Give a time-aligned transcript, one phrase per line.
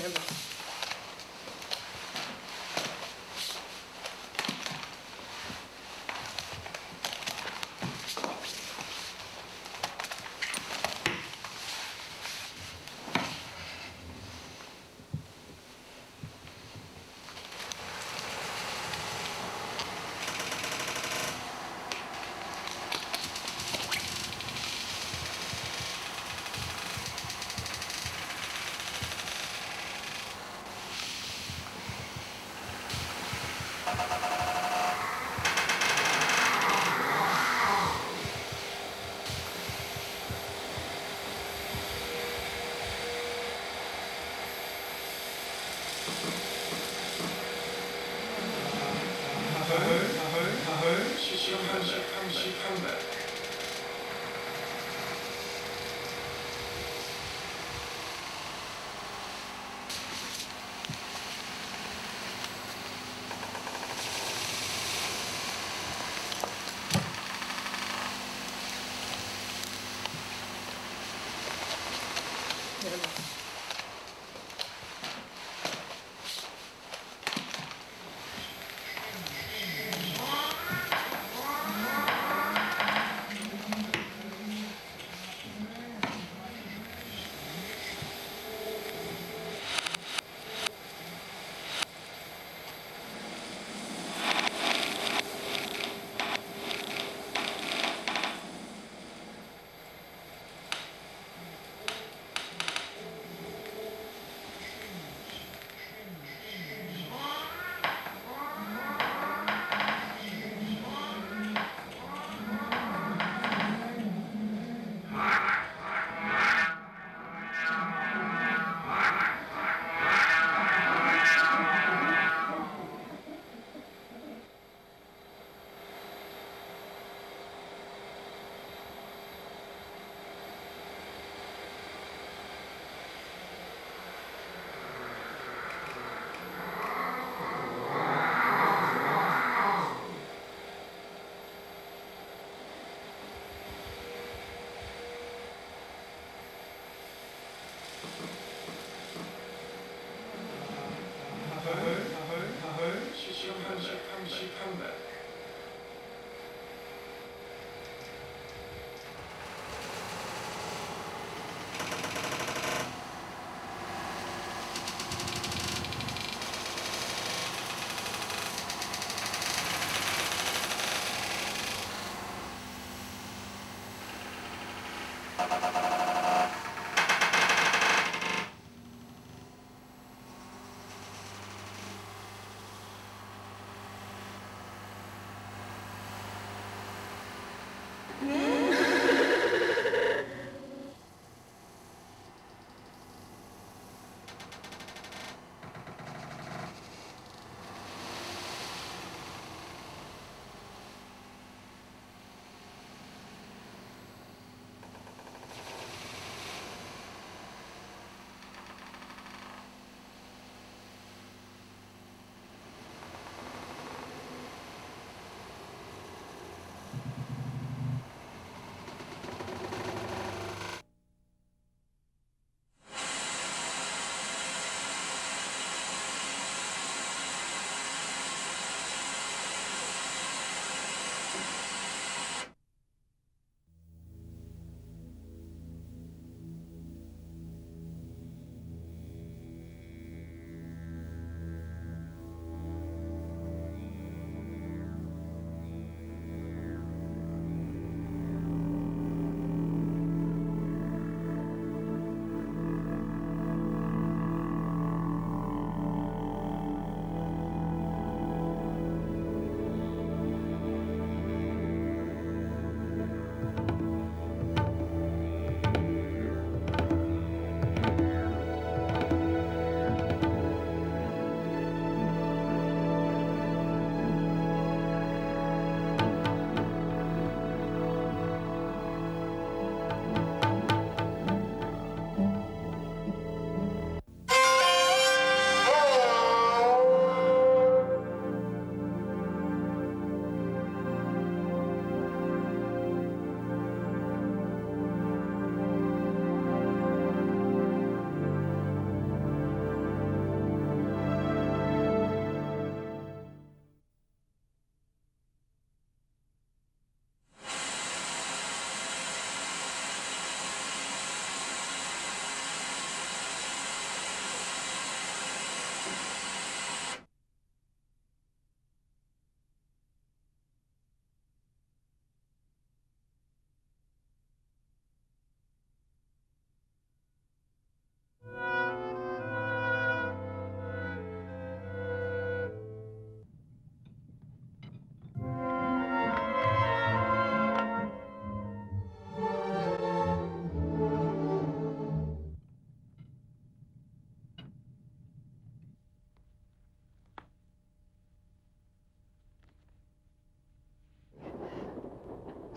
[0.00, 0.39] Chairman.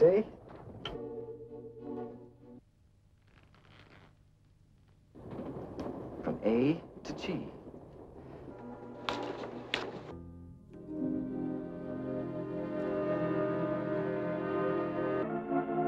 [0.00, 0.24] See?
[6.24, 7.46] From A to G.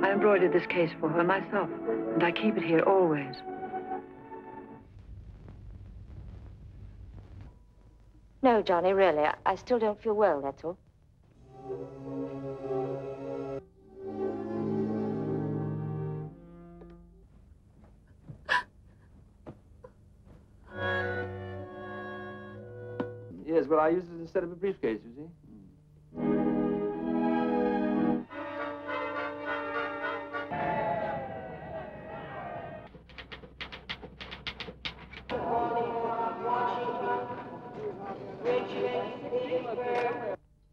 [0.02, 1.71] I embroidered this case for her myself,
[2.12, 3.37] and I keep it here always.
[8.42, 9.21] No, Johnny, really.
[9.21, 10.76] I, I still don't feel well, that's all.
[23.52, 25.28] Yes, well, I used it instead of a briefcase, you see.
[26.16, 26.52] Mm.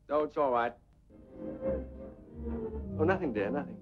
[0.07, 0.74] No, it's all right.
[2.98, 3.50] Oh, nothing, dear.
[3.50, 3.78] Nothing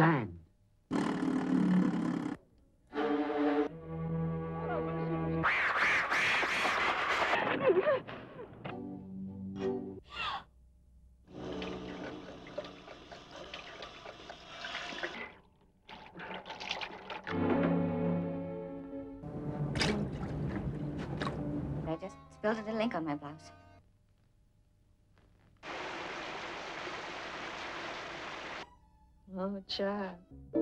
[0.00, 0.32] Sand.
[21.86, 23.50] I just spilled a little ink on my blouse.
[29.52, 30.59] Oh, child.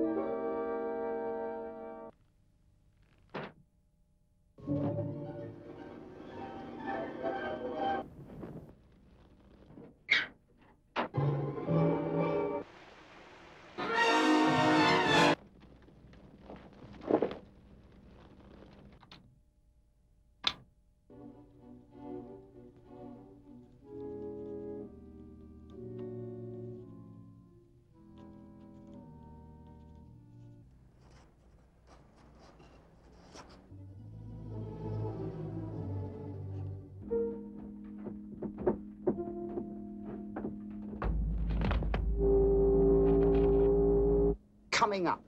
[44.89, 45.21] Coming up.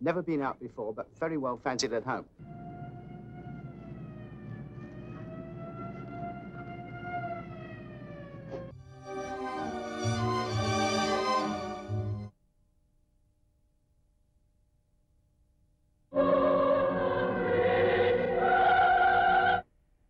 [0.00, 2.24] Never been out before, but very well fancied at home.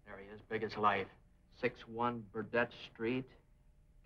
[0.06, 1.08] There he is, big as life.
[1.62, 3.28] 6-1 Burdett Street,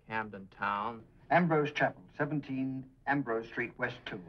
[0.09, 1.03] Camden Town.
[1.31, 4.19] Ambrose Chapel, 17 Ambrose Street, West 2.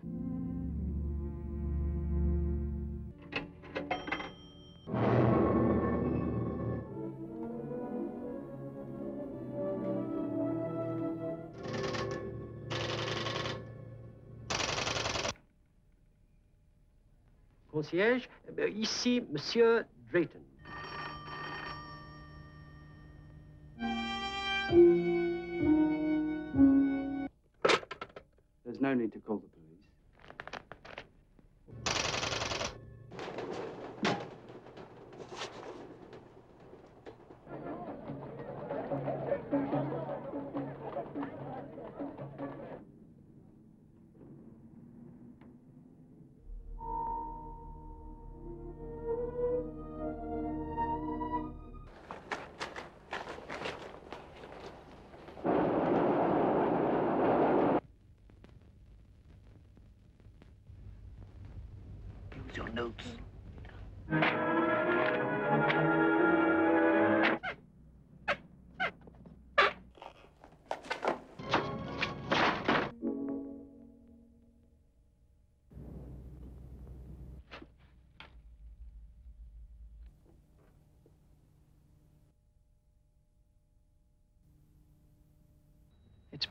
[17.74, 18.28] Concierge,
[18.60, 20.38] euh, ici, Monsieur Drayton.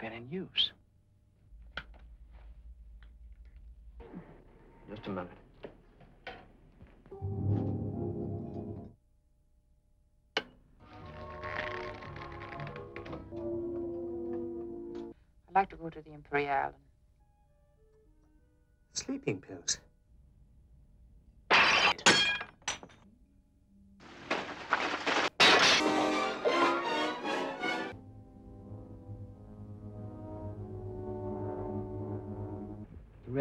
[0.03, 0.73] Been in use.
[4.89, 5.29] Just a minute.
[15.47, 16.73] I'd like to go to the Imperial.
[18.91, 19.77] Sleeping pills.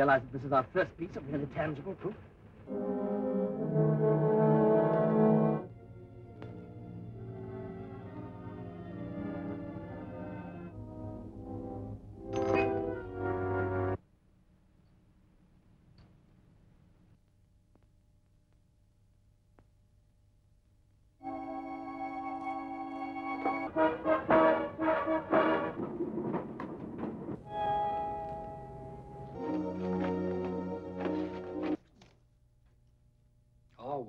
[0.03, 2.15] Realize that this is our first piece of really tangible proof?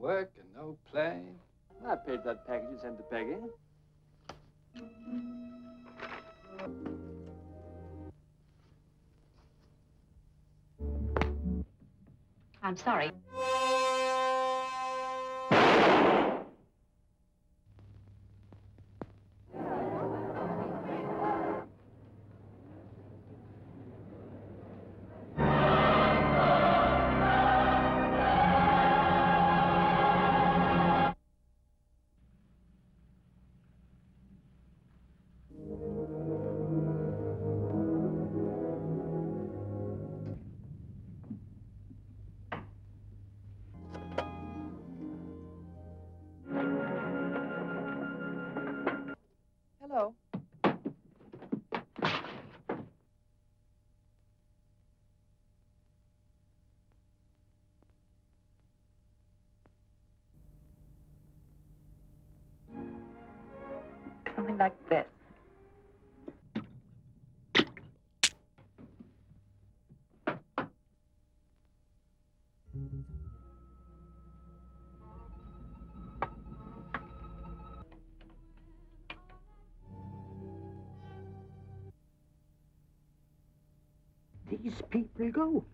[0.04, 1.22] Work and no play.
[1.88, 3.38] I paid that package you sent to Peggy.
[12.62, 13.12] I'm sorry.
[64.54, 65.06] Something like this.
[84.52, 85.66] These people go.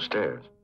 [0.00, 0.55] Still